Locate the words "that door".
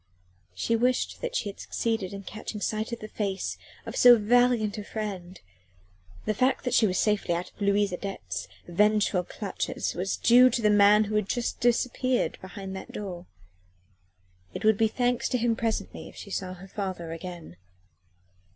12.75-13.27